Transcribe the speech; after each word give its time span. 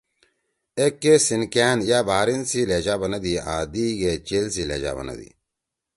ایک 0.79 0.93
کے 1.01 1.13
سینکأن 1.27 1.77
یا 1.89 1.99
بحرین 2.07 2.41
لہجہ 2.69 2.95
بنَدی 3.01 3.33
آں 3.53 3.63
دئی 3.73 3.89
گے 3.99 4.11
چیل 4.27 4.45
سی 4.53 4.63
لہجہ 4.69 4.91
بنَدی۔ 4.97 5.29